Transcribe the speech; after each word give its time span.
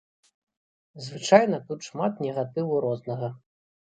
Звычайна 1.07 1.59
тут 1.67 1.79
шмат 1.87 2.13
негатыву 2.27 2.81
рознага. 2.87 3.29